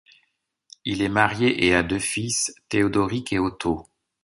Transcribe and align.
Il 0.83 1.03
est 1.03 1.09
marié 1.09 1.63
et 1.63 1.75
a 1.75 1.83
deux 1.83 1.99
fils, 1.99 2.55
Thédoric 2.69 3.31
et 3.33 3.37
Otto. 3.37 3.85